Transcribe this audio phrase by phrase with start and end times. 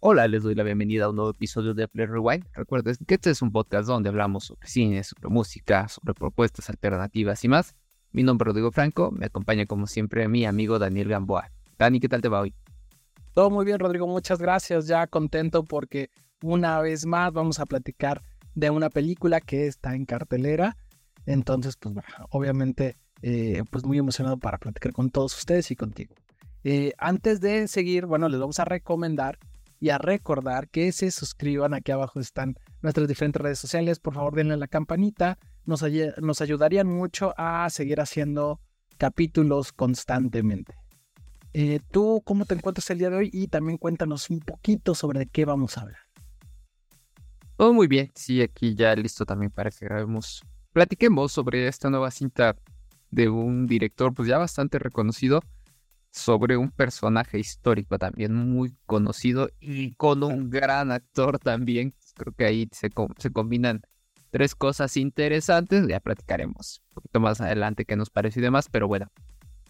[0.00, 2.44] Hola, les doy la bienvenida a un nuevo episodio de Play Rewind.
[2.52, 7.42] Recuerden que este es un podcast donde hablamos sobre cine, sobre música, sobre propuestas alternativas
[7.42, 7.74] y más.
[8.12, 11.50] Mi nombre es Rodrigo Franco, me acompaña como siempre mi amigo Daniel Gamboa.
[11.80, 12.54] Dani, ¿qué tal te va hoy?
[13.34, 14.86] Todo muy bien, Rodrigo, muchas gracias.
[14.86, 16.10] Ya contento porque
[16.44, 18.22] una vez más vamos a platicar
[18.54, 20.76] de una película que está en cartelera.
[21.26, 21.96] Entonces, pues
[22.30, 26.14] obviamente, eh, pues muy emocionado para platicar con todos ustedes y contigo.
[26.62, 29.40] Eh, antes de seguir, bueno, les vamos a recomendar
[29.80, 31.74] y a recordar que se suscriban.
[31.74, 33.98] Aquí abajo están nuestras diferentes redes sociales.
[33.98, 35.38] Por favor, denle a la campanita.
[35.64, 35.84] Nos,
[36.20, 38.60] nos ayudarían mucho a seguir haciendo
[38.96, 40.74] capítulos constantemente.
[41.54, 43.30] Eh, ¿Tú cómo te encuentras el día de hoy?
[43.32, 46.00] Y también cuéntanos un poquito sobre de qué vamos a hablar.
[47.56, 48.10] Todo muy bien.
[48.14, 50.42] Sí, aquí ya listo también para que grabemos.
[50.72, 52.56] Platiquemos sobre esta nueva cinta
[53.10, 55.42] de un director pues ya bastante reconocido
[56.18, 61.94] sobre un personaje histórico también muy conocido y con un gran actor también.
[62.14, 63.82] Creo que ahí se, se combinan
[64.30, 65.86] tres cosas interesantes.
[65.88, 69.06] Ya platicaremos un poquito más adelante qué nos parece y demás, pero bueno.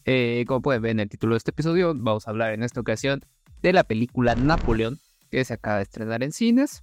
[0.04, 2.80] Eh, como pueden ver en el título de este episodio, vamos a hablar en esta
[2.80, 3.20] ocasión
[3.60, 4.98] de la película Napoleón
[5.30, 6.82] que se acaba de estrenar en cines.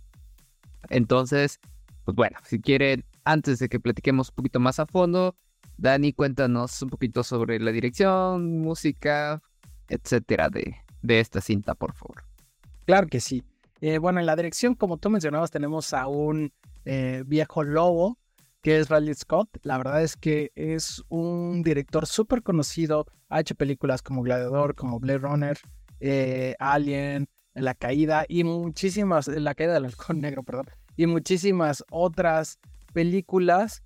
[0.89, 1.59] Entonces,
[2.03, 5.35] pues bueno, si quieren, antes de que platiquemos un poquito más a fondo,
[5.77, 9.41] Dani, cuéntanos un poquito sobre la dirección, música,
[9.89, 12.23] etcétera de, de esta cinta, por favor.
[12.85, 13.43] Claro que sí.
[13.81, 16.51] Eh, bueno, en la dirección, como tú mencionabas, tenemos a un
[16.85, 18.17] eh, viejo lobo
[18.61, 19.49] que es Riley Scott.
[19.63, 23.05] La verdad es que es un director súper conocido.
[23.29, 25.57] Ha hecho películas como Gladiador, como Blade Runner,
[25.99, 32.59] eh, Alien, La Caída y muchísimas, La Caída del Halcón Negro, perdón, y muchísimas otras
[32.93, 33.83] películas,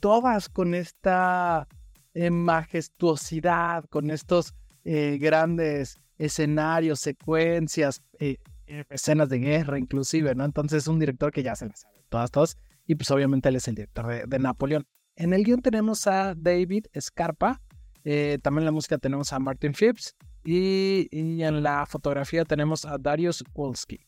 [0.00, 1.66] todas con esta
[2.14, 4.54] majestuosidad, con estos
[4.84, 10.44] eh, grandes escenarios, secuencias, eh, eh, escenas de guerra inclusive, ¿no?
[10.44, 12.56] Entonces es un director que ya se las sabe todas, todas,
[12.86, 14.84] y pues obviamente él es el director de, Napoleón.
[15.16, 17.60] En el guion tenemos a David Scarpa,
[18.02, 23.44] también en la música tenemos a Martin Phipps y, en la fotografía tenemos a Darius
[23.54, 24.00] Wolski.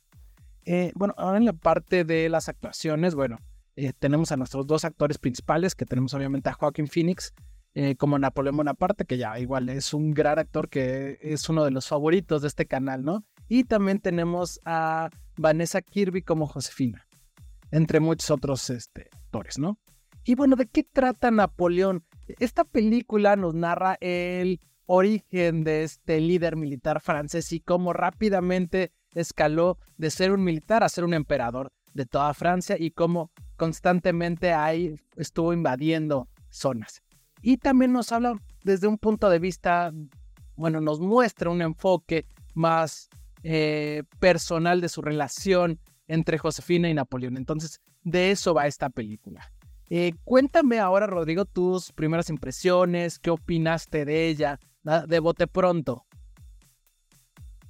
[0.95, 3.39] bueno, ahora en la parte de las actuaciones, bueno,
[4.01, 7.33] tenemos a nuestros dos actores principales, que tenemos obviamente a Joaquin Phoenix,
[7.75, 11.73] eh, como Napoleón Bonaparte, que ya igual es un gran actor que es uno de
[11.73, 13.25] los favoritos de este canal, ¿no?
[13.49, 17.07] Y también tenemos a Vanessa Kirby como Josefina,
[17.73, 19.79] entre muchos otros este, actores, ¿no?
[20.25, 22.05] Y bueno, ¿de qué trata Napoleón?
[22.39, 29.79] Esta película nos narra el origen de este líder militar francés y cómo rápidamente escaló
[29.97, 35.01] de ser un militar a ser un emperador de toda Francia y cómo constantemente ahí
[35.17, 37.03] estuvo invadiendo zonas.
[37.47, 39.93] Y también nos habla desde un punto de vista,
[40.57, 42.25] bueno, nos muestra un enfoque
[42.55, 43.11] más
[43.43, 45.79] eh, personal de su relación
[46.09, 47.37] entre Josefina y Napoleón.
[47.37, 49.53] Entonces, de eso va esta película.
[49.91, 54.59] Eh, cuéntame ahora, Rodrigo, tus primeras impresiones, qué opinaste de ella,
[55.07, 56.07] de bote pronto.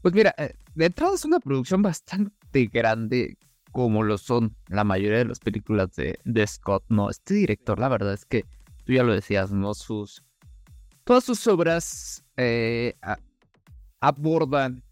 [0.03, 3.39] Pues mira, eh, de entrada es una producción bastante grande,
[3.73, 6.85] como lo son la mayoría de las películas de, de Scott.
[6.89, 8.45] No, este director, la verdad es que
[8.85, 9.75] tú ya lo decías, ¿no?
[9.75, 10.25] Sus,
[11.05, 12.95] todas sus obras eh,
[14.01, 14.83] abordan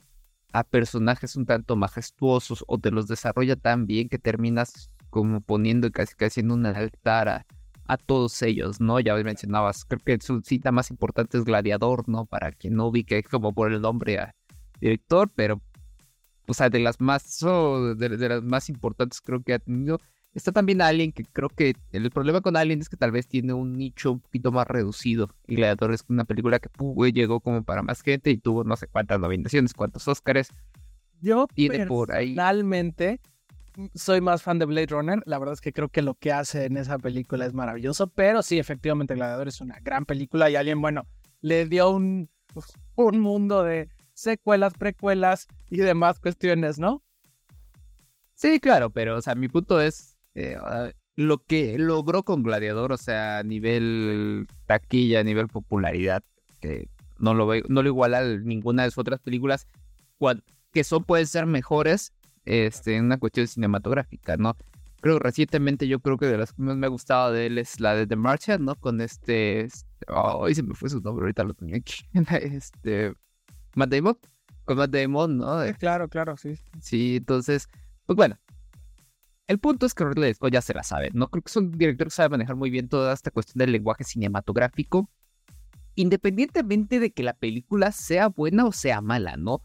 [0.53, 5.91] a personajes un tanto majestuosos o te los desarrolla tan bien que terminas como poniendo
[5.91, 7.47] casi casi en un altar a,
[8.07, 9.01] todos ellos, ¿no?
[9.01, 12.25] Ya mencionabas, creo que su cita más importante es Gladiador, ¿no?
[12.25, 14.35] Para quien no ubique como por el nombre a
[14.81, 15.61] director, pero,
[16.49, 20.01] o sea, de las más, de las más importantes creo que ha tenido
[20.35, 23.53] Está también Alien, que creo que el problema con Alien es que tal vez tiene
[23.53, 25.29] un nicho un poquito más reducido.
[25.47, 26.71] Y Gladiator es una película que
[27.13, 30.49] llegó como para más gente y tuvo no sé cuántas nominaciones, cuántos Oscars.
[31.21, 33.21] Yo personalmente
[33.95, 35.23] soy más fan de Blade Runner.
[35.27, 38.07] La verdad es que creo que lo que hace en esa película es maravilloso.
[38.07, 41.07] Pero sí, efectivamente, Gladiador es una gran película y Alien, bueno,
[41.43, 42.31] le dio un,
[42.95, 47.03] un mundo de secuelas, precuelas y demás cuestiones, ¿no?
[48.35, 50.57] Sí, claro, pero o sea, mi punto es, eh,
[51.17, 56.23] lo que logró con Gladiador, o sea, a nivel taquilla, a nivel popularidad,
[56.61, 56.89] que
[57.19, 59.67] no lo, no lo iguala a ninguna de sus otras películas,
[60.73, 62.13] que son pueden ser mejores
[62.45, 64.57] este, en una cuestión cinematográfica, ¿no?
[65.01, 67.81] Creo recientemente yo creo que de las que más me ha gustado de él es
[67.81, 68.77] la de The Martian, ¿no?
[68.77, 69.69] Con este,
[70.09, 72.05] hoy se me fue su nombre, ahorita lo tenía aquí,
[72.41, 73.13] este,
[73.75, 74.19] Matt Damon,
[74.65, 75.61] con Matt Damon, ¿no?
[75.79, 76.57] claro, claro, sí.
[76.81, 77.69] Sí, entonces,
[78.07, 78.39] pues bueno,
[79.49, 81.11] el punto es que Ridley Scott ya se la sabe.
[81.13, 83.73] No creo que es un director que sabe manejar muy bien toda esta cuestión del
[83.73, 85.11] lenguaje cinematográfico,
[85.95, 89.63] independientemente de que la película sea buena o sea mala, ¿no?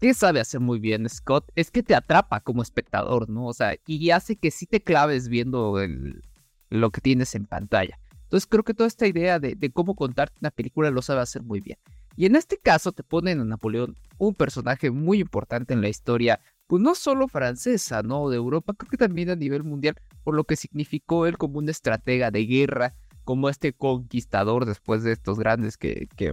[0.00, 1.50] ¿qué sabe hacer muy bien Scott?
[1.54, 3.46] Es que te atrapa como espectador, ¿no?
[3.46, 5.76] O sea, y hace que sí te claves viendo
[6.70, 7.98] lo que tienes en pantalla.
[8.22, 11.42] Entonces creo que toda esta idea de, de cómo contarte una película lo sabe hacer
[11.42, 11.78] muy bien.
[12.16, 16.40] Y en este caso te ponen a Napoleón un personaje muy importante en la historia,
[16.70, 18.28] pues no solo francesa, ¿no?
[18.28, 21.68] De Europa, creo que también a nivel mundial, por lo que significó él como un
[21.68, 22.94] estratega de guerra,
[23.24, 26.32] como este conquistador después de estos grandes que, que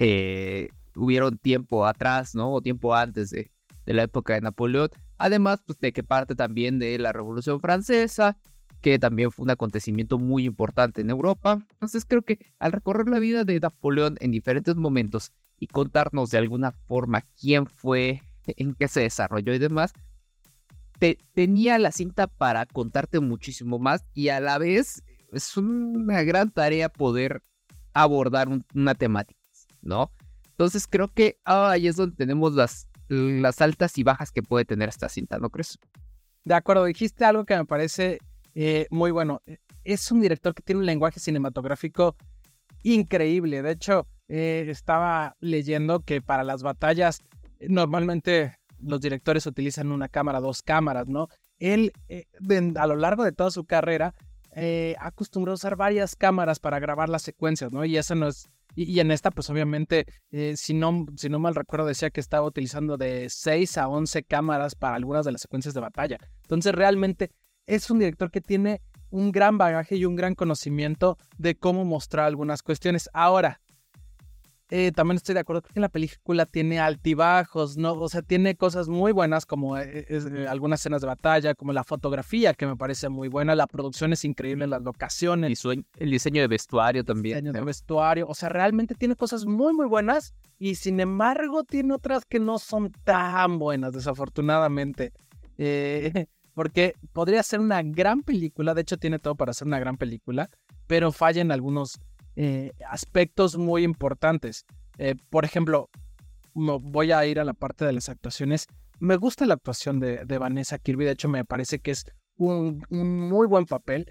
[0.00, 2.52] eh, hubieron tiempo atrás, ¿no?
[2.52, 3.52] O tiempo antes de,
[3.86, 4.88] de la época de Napoleón.
[5.18, 8.36] Además, pues de que parte también de la Revolución Francesa,
[8.80, 11.64] que también fue un acontecimiento muy importante en Europa.
[11.74, 15.30] Entonces creo que al recorrer la vida de Napoleón en diferentes momentos
[15.60, 19.92] y contarnos de alguna forma quién fue, en qué se desarrolló y demás,
[20.98, 25.02] te, tenía la cinta para contarte muchísimo más y a la vez
[25.32, 27.42] es una gran tarea poder
[27.92, 29.40] abordar una temática,
[29.82, 30.10] ¿no?
[30.50, 34.88] Entonces creo que ahí es donde tenemos las, las altas y bajas que puede tener
[34.88, 35.78] esta cinta, ¿no crees?
[36.44, 38.18] De acuerdo, dijiste algo que me parece
[38.54, 39.42] eh, muy bueno.
[39.46, 42.16] Eh, es un director que tiene un lenguaje cinematográfico
[42.82, 43.62] increíble.
[43.62, 47.22] De hecho, eh, estaba leyendo que para las batallas
[47.68, 51.28] normalmente los directores utilizan una cámara, dos cámaras, ¿no?
[51.58, 51.92] Él,
[52.76, 54.14] a lo largo de toda su carrera,
[54.56, 57.84] ha acostumbrado a usar varias cámaras para grabar las secuencias, ¿no?
[57.84, 58.48] Y eso no es...
[58.76, 60.04] Y, en esta, pues obviamente,
[60.56, 64.74] si, no, si no mal recuerdo, decía que estaba utilizando de 6 a 11 cámaras
[64.74, 66.18] para algunas de las secuencias de batalla.
[66.42, 67.30] Entonces, realmente
[67.66, 72.26] es un director que tiene un gran bagaje y un gran conocimiento de cómo mostrar
[72.26, 73.08] algunas cuestiones.
[73.12, 73.60] Ahora,
[74.76, 77.92] eh, también estoy de acuerdo que la película tiene altibajos, ¿no?
[77.92, 81.84] O sea, tiene cosas muy buenas como eh, eh, algunas escenas de batalla, como la
[81.84, 85.64] fotografía que me parece muy buena, la producción es increíble, las locaciones.
[85.64, 87.36] el diseño de vestuario también.
[87.36, 91.62] El diseño de vestuario, o sea, realmente tiene cosas muy, muy buenas y sin embargo
[91.62, 95.12] tiene otras que no son tan buenas, desafortunadamente.
[95.56, 99.98] Eh, porque podría ser una gran película, de hecho tiene todo para ser una gran
[99.98, 100.50] película,
[100.88, 102.00] pero falla en algunos
[102.36, 104.66] eh, aspectos muy importantes.
[104.98, 105.88] Eh, por ejemplo,
[106.54, 108.66] voy a ir a la parte de las actuaciones.
[109.00, 113.46] Me gusta la actuación de, Vanessa Kirby, de hecho me parece que es un, muy
[113.46, 114.10] buen papel.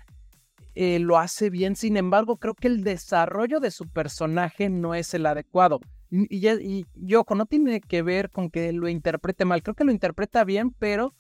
[0.76, 5.14] Eh, lo hace bien, sin embargo, creo que el desarrollo de su personaje no es
[5.14, 5.80] el adecuado.
[6.10, 9.84] Y, y, y, ojo, no tiene que ver con que lo interprete mal, creo que
[9.84, 11.14] lo interpreta bien, pero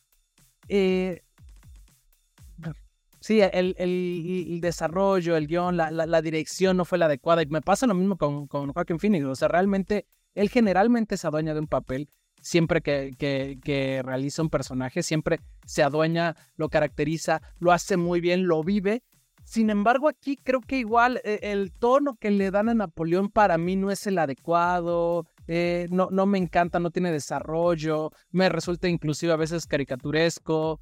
[3.23, 7.41] sí, el, desarrollo, el guion, la, dirección no fue la adecuada.
[7.41, 9.25] Y me pasa lo mismo con, con Joaquin Phoenix.
[9.25, 10.05] O sea, realmente,
[10.35, 12.09] él generalmente se adueña de un papel
[12.41, 18.47] siempre que, que, realiza un personaje, siempre se adueña, lo caracteriza, lo hace muy bien,
[18.47, 19.01] lo vive.
[19.45, 23.57] Sin embargo, aquí creo que igual eh, el tono que le dan a Napoleón para
[23.57, 25.25] mí no es el adecuado.
[25.47, 30.81] Eh, no, no me encanta, no tiene desarrollo, me resulta inclusive a veces caricaturesco.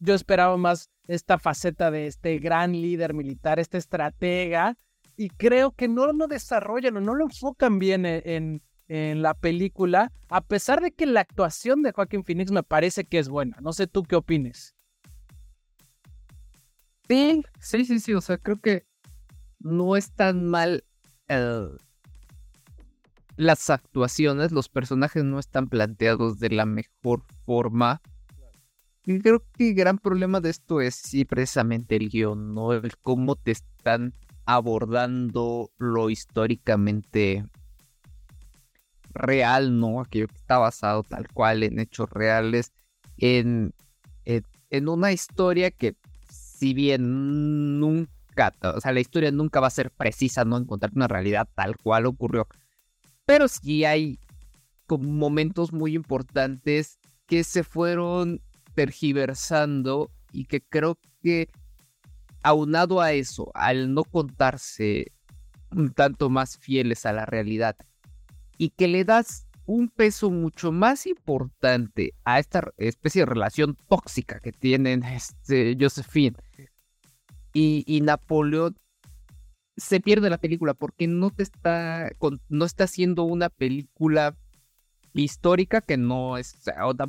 [0.00, 4.76] Yo esperaba más esta faceta de este gran líder militar, este estratega,
[5.16, 9.34] y creo que no lo desarrollan o no lo enfocan bien e, en, en, la
[9.34, 13.56] película, a pesar de que la actuación de Joaquín Phoenix me parece que es buena.
[13.60, 14.74] No sé tú qué opines.
[17.08, 18.86] Sí, sí, sí, sí, o sea, creo que
[19.58, 20.84] no es tan mal
[21.28, 21.76] el
[23.40, 28.02] las actuaciones, los personajes no están planteados de la mejor forma.
[29.02, 32.72] Creo que el gran problema de esto es sí precisamente el guion, ¿no?
[32.72, 34.14] El cómo te están
[34.44, 37.44] abordando lo históricamente
[39.12, 40.00] real, ¿no?
[40.00, 42.72] Aquello que está basado tal cual en hechos reales,
[43.16, 43.72] en,
[44.24, 45.96] en, una historia que
[46.30, 50.56] si bien nunca, o sea, la historia nunca va a ser precisa, ¿no?
[50.56, 52.46] Encontrar una realidad tal cual ocurrió
[53.30, 54.18] pero sí hay
[54.88, 58.42] momentos muy importantes que se fueron
[58.74, 61.48] tergiversando y que creo que
[62.42, 65.12] aunado a eso, al no contarse
[65.70, 67.76] un tanto más fieles a la realidad
[68.56, 74.40] y que le das un peso mucho más importante a esta especie de relación tóxica
[74.40, 76.36] que tienen este, Josephine
[77.52, 78.76] y, y Napoleón,
[79.76, 82.10] se pierde la película porque no te está,
[82.48, 84.36] no está haciendo una película
[85.14, 86.54] histórica que no es,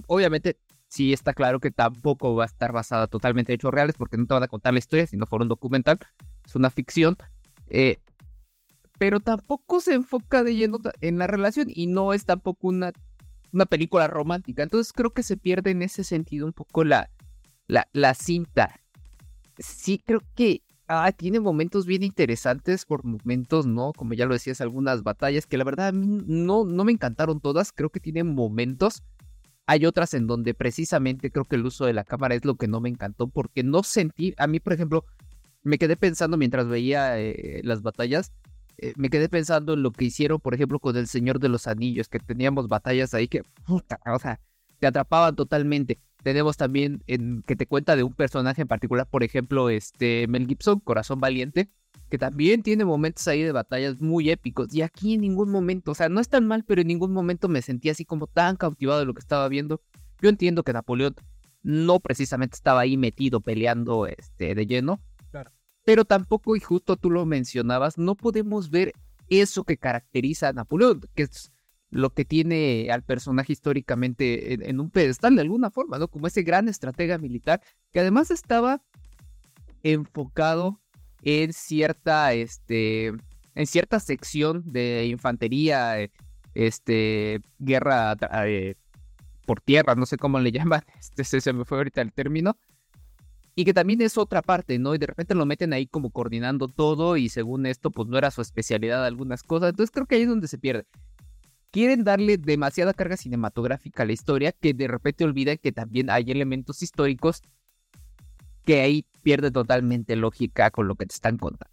[0.08, 0.58] obviamente
[0.92, 4.26] sí está claro que tampoco va a estar basada totalmente en hechos reales porque no
[4.26, 6.00] te van a contar la historia si no fuera un documental,
[6.46, 7.16] es una ficción,
[7.70, 8.00] eh,
[9.00, 12.92] pero tampoco se enfoca de lleno en la relación y no es tampoco una,
[13.54, 17.10] una película romántica, entonces creo que se pierde en ese sentido un poco la,
[17.68, 18.82] la, la cinta.
[19.60, 24.60] Sí creo que ah, tiene momentos bien interesantes, por momentos no, como ya lo decías,
[24.60, 28.36] algunas batallas que la verdad a mí no, no me encantaron todas, creo que tienen
[28.36, 29.04] momentos.
[29.72, 32.68] Hay otras en donde precisamente creo que el uso de la cámara es lo que
[32.68, 35.06] no me encantó, porque no sentí, a mí por ejemplo,
[35.64, 38.34] me quedé pensando mientras veía eh, las batallas,
[38.80, 41.68] eh, me quedé pensando en lo que hicieron, por ejemplo, con el Señor de los
[41.68, 44.42] Anillos, que teníamos batallas ahí que, puta, o sea,
[44.80, 46.02] te atrapaban totalmente.
[46.22, 50.48] Tenemos también en, que te cuenta de un personaje en particular, por ejemplo, este Mel
[50.48, 51.70] Gibson, Corazón Valiente,
[52.10, 54.74] que también tiene momentos ahí de batallas muy épicos.
[54.74, 57.48] Y aquí en ningún momento, o sea, no es tan mal, pero en ningún momento
[57.48, 59.82] me sentí así como tan cautivado de lo que estaba viendo.
[60.22, 61.16] Yo entiendo que Napoleón
[61.64, 65.00] no precisamente estaba ahí metido peleando este, de lleno.
[65.32, 65.52] Claro.
[65.86, 68.94] Pero tampoco, y justo tú lo mencionabas, no podemos ver
[69.30, 71.52] eso que caracteriza a Napoleón, que es
[71.92, 76.08] lo que tiene al personaje históricamente en, un pedestal de alguna forma, ¿no?
[76.08, 78.82] Como ese gran estratega militar que además estaba
[79.84, 80.81] enfocado
[81.22, 83.08] en cierta, este,
[83.56, 86.12] en cierta sección de infantería, eh,
[86.54, 88.76] este, guerra eh,
[89.46, 92.58] por tierra, no sé cómo le llaman, este, se me fue ahorita el término,
[93.54, 94.96] y que también es otra parte, ¿no?
[94.96, 98.32] Y de repente lo meten ahí como coordinando todo y según esto, pues no era
[98.32, 100.86] su especialidad algunas cosas, entonces creo que ahí es donde se pierde
[101.72, 106.30] quieren darle demasiada carga cinematográfica a la historia que de repente olvidan que también hay
[106.30, 107.42] elementos históricos
[108.66, 111.72] que ahí pierde totalmente lógica con lo que te están contando.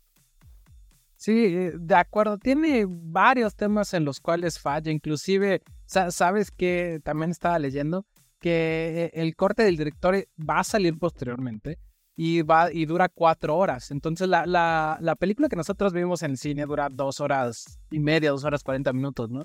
[1.16, 2.38] Sí, eh, de acuerdo.
[2.38, 4.92] Tiene varios temas en los cuales falla.
[4.92, 8.07] Inclusive, sabes que también estaba leyendo
[8.38, 11.78] que eh, el corte del director va a salir posteriormente
[12.14, 13.90] y va y dura cuatro horas.
[13.90, 18.00] Entonces la, la, la película que nosotros vimos en el cine dura dos horas y
[18.00, 19.45] media, dos horas cuarenta minutos, ¿no?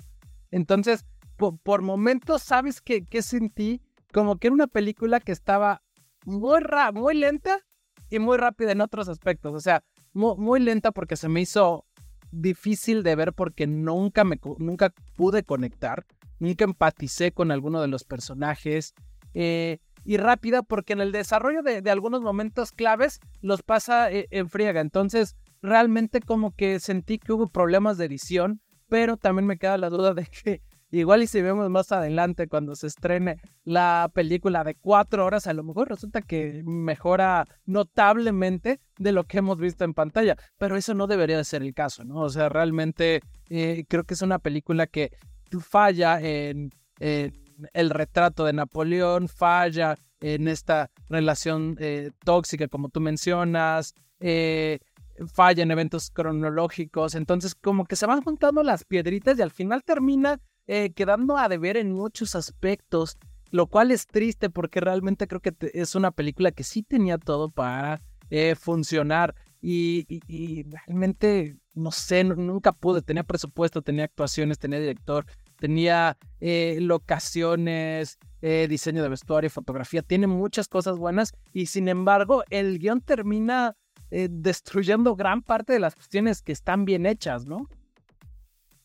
[0.50, 1.04] Entonces,
[1.36, 3.80] por, momentos, ¿sabes qué, qué, sentí?
[4.12, 5.82] Como que era una película que estaba
[6.24, 6.60] muy,
[6.92, 7.60] muy lenta
[8.10, 9.54] y muy rápida en otros aspectos.
[9.54, 11.84] O sea, muy, lenta porque se me hizo
[12.30, 16.04] difícil de ver porque nunca, me, nunca pude conectar,
[16.38, 18.94] nunca empaticé con alguno de los personajes.
[19.34, 24.50] Eh, y rápida porque en el desarrollo de, algunos momentos claves los pasa eh, en
[24.50, 24.80] friega.
[24.80, 29.90] Entonces, realmente como que sentí que hubo problemas de edición pero también me queda la
[29.90, 30.62] duda de que
[30.98, 35.52] igual y si vemos más adelante cuando se estrene la película de cuatro horas, a
[35.52, 40.94] lo mejor resulta que mejora notablemente de lo que hemos visto en pantalla, pero eso
[40.94, 42.20] no debería de ser el caso, ¿no?
[42.20, 43.20] O sea, realmente
[43.50, 45.12] eh, creo que es una película que
[45.60, 53.94] falla en, el retrato de Napoleón, falla en esta relación eh, tóxica como tú mencionas,
[54.20, 54.78] eh,
[55.32, 59.82] falla en eventos cronológicos, entonces como que se van juntando las piedritas y al final
[59.84, 63.18] termina eh, quedando a deber en muchos aspectos,
[63.50, 67.50] lo cual es triste porque realmente creo que es una película que sí tenía todo
[67.50, 75.24] para eh, funcionar y, realmente, no sé, nunca pude, tenía presupuesto, tenía actuaciones, tenía director,
[75.58, 82.78] tenía eh, locaciones, diseño de vestuario, fotografía, tiene muchas cosas buenas y sin embargo el
[82.78, 83.74] guion termina
[84.16, 87.68] eh, destruyendo gran parte de las cuestiones que están bien hechas, ¿no?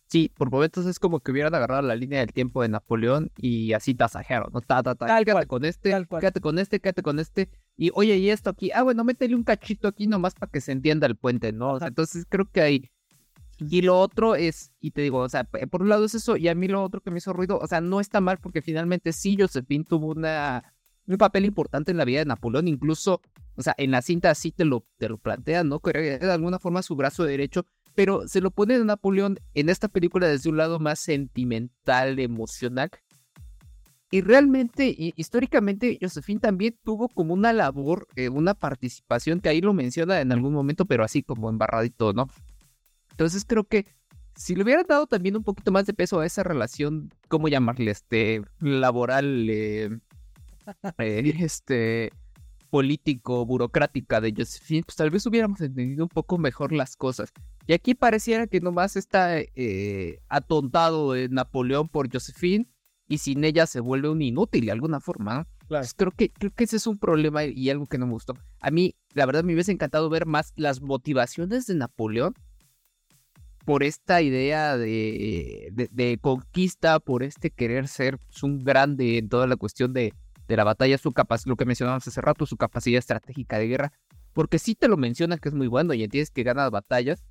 [0.09, 3.73] Sí, por momentos es como que hubieran agarrado la línea del tiempo de Napoleón y
[3.73, 4.59] así tasajearon, ¿no?
[4.59, 7.49] Ta, ta, ta, quédate con este, quédate con este, quédate con este.
[7.77, 10.71] Y oye, y esto aquí, ah, bueno, métele un cachito aquí nomás para que se
[10.71, 11.73] entienda el puente, ¿no?
[11.73, 12.89] O sea, entonces creo que ahí.
[13.59, 16.47] Y lo otro es, y te digo, o sea, por un lado es eso, y
[16.47, 19.13] a mí lo otro que me hizo ruido, o sea, no está mal porque finalmente
[19.13, 20.73] sí, Josephine tuvo una,
[21.05, 23.21] un papel importante en la vida de Napoleón, incluso
[23.59, 25.81] o sea, en la cinta sí te lo, te lo plantean, ¿no?
[25.81, 27.65] Que de alguna forma su brazo derecho,
[27.99, 32.89] pero se lo pone a Napoleón en esta película desde un lado más sentimental, emocional.
[34.09, 39.73] Y realmente, históricamente, Josephine también tuvo como una labor, eh, una participación que ahí lo
[39.73, 42.29] menciona en algún momento, pero así como embarradito, ¿no?
[43.11, 43.85] Entonces creo que
[44.33, 47.91] si le hubieran dado también un poquito más de peso a esa relación, ¿cómo llamarle?
[47.91, 49.89] Este, laboral, eh,
[50.99, 52.13] eh, este,
[52.69, 57.33] político, burocrática de Josephine, pues tal vez hubiéramos entendido un poco mejor las cosas.
[57.69, 62.67] Y aquí pareciera que nomás está eh, atontado de Napoleón por Josephine
[63.07, 65.47] y sin ella se vuelve un inútil de alguna forma.
[65.95, 68.33] creo, que, creo que ese es un problema y algo que no me gustó.
[68.59, 72.33] A mí, la verdad, me hubiese encantado ver más las motivaciones de Napoleón
[73.65, 79.45] por esta idea de, de conquista, por este querer ser pues, un grande en toda
[79.45, 80.15] la cuestión de,
[80.47, 83.93] de la batalla, su capacidad, lo que mencionamos hace rato, su capacidad estratégica de guerra,
[84.33, 87.23] porque sí te lo mencionas que es muy bueno y entiendes que gana batallas,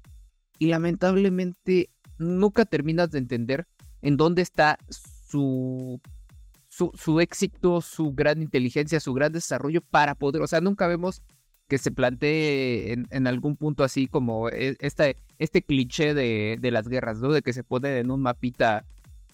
[0.59, 3.67] y lamentablemente nunca terminas de entender
[4.03, 6.01] en dónde está su,
[6.69, 11.23] su, su éxito, su gran inteligencia, su gran desarrollo para poder, o sea, nunca vemos
[11.69, 17.19] que se plantee en, algún punto así como e, este, cliché de, de, las guerras,
[17.21, 17.31] ¿no?
[17.31, 18.87] De que se pone en un mapita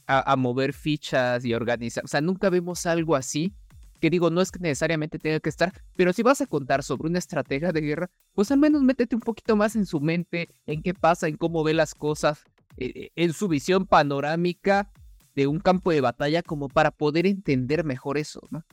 [0.06, 2.04] a, mover fichas y organizar.
[2.04, 3.54] O sea, nunca vemos algo así.
[4.00, 7.08] Que digo, no es que necesariamente tenga que estar, pero si vas a contar sobre
[7.08, 10.82] una estrategia de guerra, pues al menos métete un poquito más en su mente, en
[10.82, 12.44] qué pasa, en cómo ve las cosas,
[12.76, 14.90] eh, en su visión panorámica
[15.34, 18.64] de un campo de batalla, como para poder entender mejor eso, ¿no?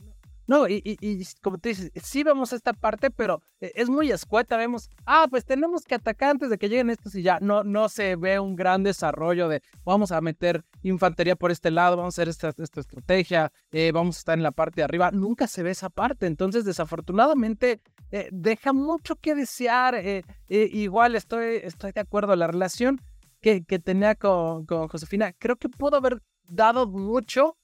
[0.46, 4.56] No, y, y, como tú dices, sí vemos esta parte, pero e, es muy escueta.
[4.56, 7.88] Vemos, ah, pues tenemos que atacar antes de que lleguen estos y ya no, no
[7.88, 12.22] se ve un gran desarrollo de vamos a meter infantería por este lado, vamos a
[12.22, 15.10] hacer esta, esta estrategia, eh, vamos a estar en la parte de arriba.
[15.12, 16.26] Nunca se ve esa parte.
[16.26, 17.80] Entonces, desafortunadamente,
[18.10, 19.94] eh, deja mucho que desear.
[19.94, 23.00] Eh, igual estoy, estoy de acuerdo, la relación
[23.40, 27.56] que, que tenía con, con Josefina, creo que pudo haber dado mucho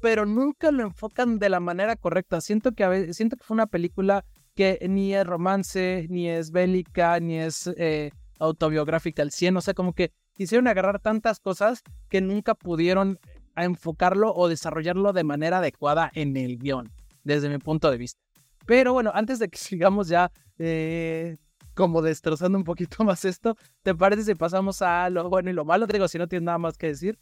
[0.00, 2.40] pero nunca lo enfocan de la manera correcta.
[2.40, 6.50] Siento que, a veces, siento que fue una película que ni es romance, ni es
[6.50, 9.58] bélica, ni es eh, autobiográfica al 100.
[9.58, 13.18] O sea, como que quisieron agarrar tantas cosas que nunca pudieron
[13.56, 16.90] enfocarlo o desarrollarlo de manera adecuada en el guion,
[17.22, 18.20] desde mi punto de vista.
[18.66, 21.36] Pero bueno, antes de que sigamos ya eh,
[21.74, 25.66] como destrozando un poquito más esto, ¿te parece si pasamos a lo bueno y lo
[25.66, 25.86] malo?
[25.86, 27.18] Digo, si no tienes nada más que decir.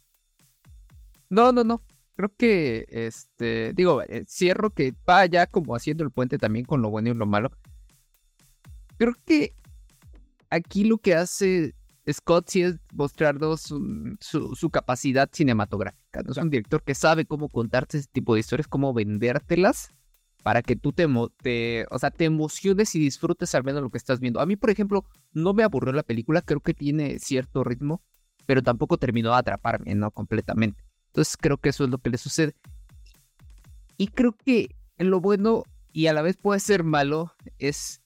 [1.29, 1.83] No, no, no
[2.19, 6.81] creo que, este, digo, eh, cierro que va ya como haciendo el puente también con
[6.81, 7.49] lo bueno y lo malo.
[8.97, 9.53] Creo que
[10.49, 11.75] aquí lo que hace
[12.11, 16.21] Scott sí es mostrarnos su, su, capacidad cinematográfica.
[16.29, 19.93] Es un director que sabe cómo contarte ese tipo de historias, cómo vendértelas
[20.43, 21.07] para que tú te,
[21.41, 24.41] te, o sea, te emociones y disfrutes al menos lo que estás viendo.
[24.41, 28.01] A mí, por ejemplo, no me aburrió la película, creo que tiene cierto ritmo,
[28.45, 30.11] pero tampoco terminó de atraparme, ¿no?
[30.11, 30.88] Completamente.
[31.09, 32.55] Entonces creo que eso es lo que le sucede.
[33.97, 38.01] Y creo que lo bueno y a la vez puede ser malo es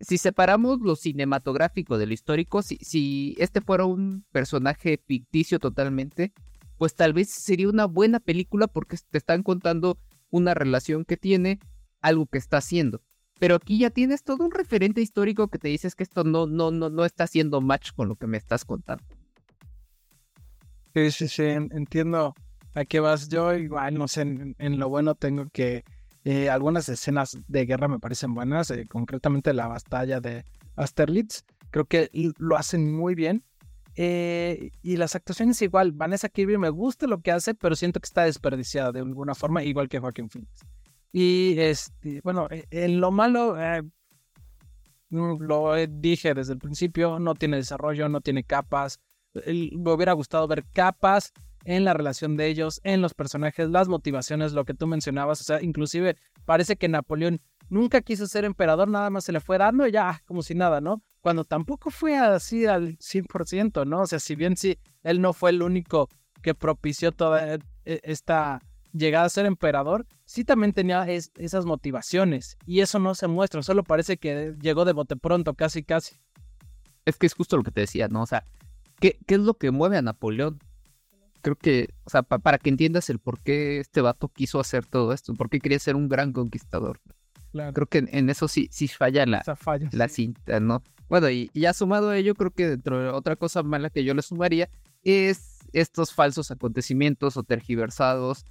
[0.00, 6.32] si separamos lo cinematográfico de lo histórico, si, si este fuera un personaje ficticio totalmente,
[6.76, 9.98] pues tal vez sería una buena película porque te están contando
[10.30, 11.58] una relación que tiene,
[12.00, 13.02] algo que está haciendo.
[13.38, 16.70] Pero aquí ya tienes todo un referente histórico que te dices que esto no, no,
[16.70, 19.04] no, no está haciendo match con lo que me estás contando.
[20.96, 22.32] Sí, sí, sí, entiendo
[22.72, 23.28] a qué vas.
[23.28, 25.84] Yo igual, no sé, en, lo bueno tengo que
[26.24, 31.84] eh, algunas escenas de guerra me parecen buenas, eh, concretamente la batalla de Austerlitz, creo
[31.84, 33.44] que lo hacen muy bien.
[33.94, 38.06] Eh, y las actuaciones igual, Vanessa Kirby me gusta lo que hace, pero siento que
[38.06, 40.64] está desperdiciada de alguna forma, igual que Joaquin Phoenix.
[41.12, 43.54] Y este, bueno, en lo malo,
[45.10, 48.98] mm, lo dije desde el principio, no tiene desarrollo, no tiene capas,
[49.46, 51.32] me hubiera gustado ver capas
[51.64, 55.44] en la relación de ellos, en los personajes, las motivaciones, lo que tú mencionabas, o
[55.44, 59.86] sea, inclusive parece que Napoleón nunca quiso ser emperador, nada más se le fue dando
[59.88, 61.02] ya como si nada, ¿no?
[61.20, 64.02] Cuando tampoco fue así al 100%, ¿no?
[64.02, 66.08] O sea, si bien sí, él no fue el único
[66.40, 68.60] que propició toda e, esta
[68.92, 73.82] llegada a ser emperador, sí también tenía esas motivaciones y eso no se muestra, solo
[73.82, 76.14] parece que llegó de bote pronto, casi, casi.
[77.04, 78.22] Es que es justo lo que te decía, ¿no?
[78.22, 78.44] O sea,
[79.00, 80.58] ¿Qué, es lo que mueve a Napoleón?
[81.42, 85.12] Creo que, o sea, para que entiendas el por qué este vato quiso hacer todo
[85.12, 87.00] esto, por qué quería ser un gran conquistador.
[87.52, 89.42] Creo que en, eso sí, sí falla la,
[89.92, 90.82] la cinta, ¿no?
[91.08, 94.12] Bueno, y, ya sumado a ello, creo que dentro de otra cosa mala que yo
[94.12, 94.68] le sumaría
[95.04, 98.44] es estos falsos acontecimientos o tergiversados,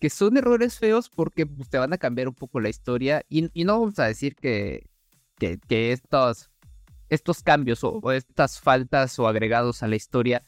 [0.00, 3.50] que son errores feos porque pues, te van a cambiar un poco la historia y,
[3.64, 4.86] no vamos a decir que,
[5.38, 6.50] que, que estos
[7.08, 10.42] estos cambios o, estas faltas o agregados a la historia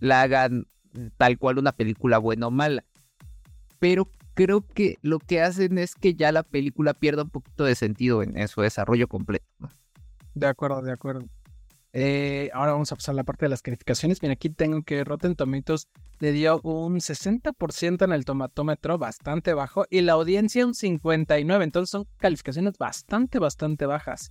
[0.00, 0.66] la hagan
[1.16, 2.84] tal cual una película buena o mala.
[3.78, 7.74] Pero creo que lo que hacen es que ya la película pierda un poquito de
[7.74, 9.46] sentido en, su desarrollo completo.
[10.34, 11.26] De acuerdo, de acuerdo.
[11.92, 14.20] Eh, ahora vamos a pasar a la parte de las calificaciones.
[14.20, 19.86] Bien, aquí tengo que Rotten Tomatoes le dio un 60% en el tomatómetro, bastante bajo,
[19.88, 21.62] y la audiencia un 59%.
[21.62, 24.30] Entonces son calificaciones bastante, bastante bajas.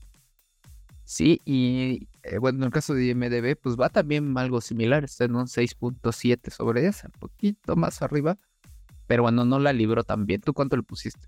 [1.06, 5.26] Sí, y eh, bueno, en el caso de IMDB, pues va también algo similar, está
[5.26, 8.40] en un 6.7 sobre esa, un poquito más arriba,
[9.06, 10.42] pero bueno, no la libró tan bien.
[10.42, 11.28] ¿Tú cuánto le pusiste?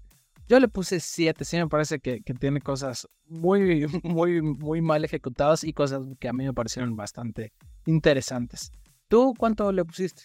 [0.49, 5.05] Yo le puse 7, sí me parece que, que, tiene cosas muy, muy, muy mal
[5.05, 7.53] ejecutadas y cosas que a mí me parecieron bastante
[7.85, 8.71] interesantes.
[9.07, 10.23] ¿Tú cuánto le pusiste?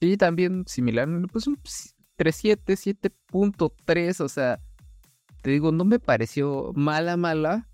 [0.00, 4.60] Sí, también similar, le puse un 3.7, 7.3, o sea,
[5.42, 7.69] te digo, no me pareció mala, mala,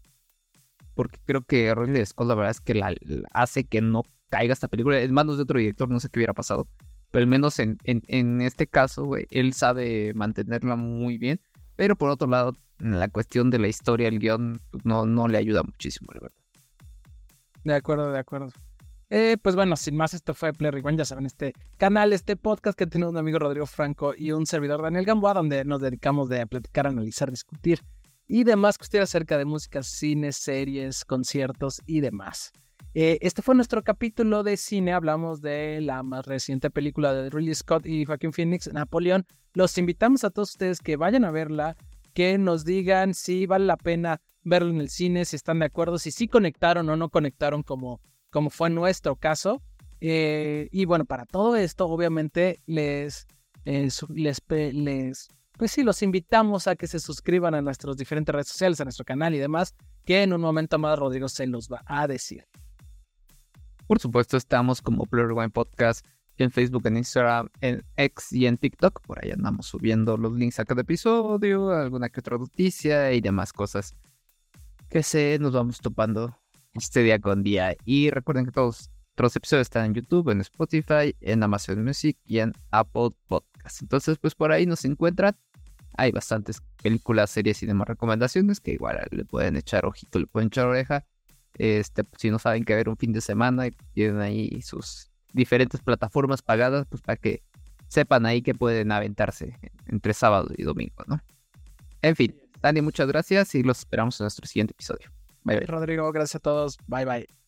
[0.97, 2.93] porque creo que Ridley Scott la verdad es que la,
[3.33, 4.99] hace que no caiga esta película.
[5.01, 6.67] En manos de otro director no sé qué hubiera pasado,
[7.13, 11.41] pero al menos en, en, este caso, él sabe mantenerla muy bien.
[11.77, 15.37] Pero por otro lado, la cuestión de la historia, el guion, pues, no, no le
[15.37, 16.37] ayuda muchísimo, la verdad.
[17.65, 18.49] De acuerdo, de acuerdo.
[19.11, 20.99] Eh, pues bueno, sin más, esto fue Play Rewind.
[20.99, 24.83] Ya saben, este canal, este podcast que tiene un amigo Rodrigo Franco y un servidor
[24.83, 27.81] Daniel Gamboa, donde nos dedicamos de platicar, analizar, discutir
[28.29, 32.53] y demás cuestiones acerca de música, cine, series, conciertos y demás.
[32.95, 34.93] Eh, este fue nuestro capítulo de cine.
[34.93, 39.27] Hablamos de la más reciente película de Ridley Scott y Joaquin Phoenix, Napoleón.
[39.53, 41.77] Los invitamos a todos ustedes que vayan a verla,
[42.15, 45.99] que nos digan si vale la pena verlo en el cine, si están de acuerdo,
[45.99, 48.01] si sí conectaron o no conectaron como
[48.37, 49.63] como fue nuestro caso.
[50.01, 53.27] Eh, y bueno, para todo esto, obviamente, les,
[53.65, 58.81] les, les, pues sí, los invitamos a que se suscriban a nuestras diferentes redes sociales,
[58.81, 62.07] a nuestro canal y demás, que en un momento más Rodrigo se los va a
[62.07, 62.45] decir.
[63.87, 66.05] Por supuesto, estamos como Wine Podcast
[66.39, 69.01] en Facebook, en Instagram, en X y en TikTok.
[69.07, 73.53] Por ahí andamos subiendo los links a cada episodio, alguna que otra noticia y demás
[73.53, 73.95] cosas
[74.89, 76.37] que se nos vamos topando
[76.75, 77.75] este día con día.
[77.85, 82.39] Y recuerden que todos los episodios están en YouTube, en Spotify, en Amazon Music y
[82.39, 83.11] en Apple
[83.81, 85.37] Entonces, pues por ahí nos encuentran.
[85.97, 90.49] Hay bastantes películas, series y demás recomendaciones que igual le pueden echar ojito, le pueden
[90.49, 91.05] echar oreja.
[91.59, 95.11] Este, pues, si no saben qué ver un fin de semana y tienen ahí sus
[95.33, 97.43] diferentes plataformas pagadas, pues para que
[97.89, 101.21] sepan ahí que pueden aventarse entre sábado y domingo, ¿no?
[102.03, 105.11] En fin, Dani, muchas gracias y los esperamos en nuestro siguiente episodio.
[105.67, 106.79] Rodrigo, gracias a todos.
[106.87, 107.46] Bye bye.